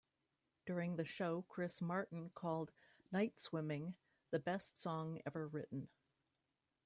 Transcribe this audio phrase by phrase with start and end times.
[0.65, 2.71] During the show, Chris Martin called
[3.13, 3.93] "Nightswimming"
[4.31, 5.89] "the best song ever written.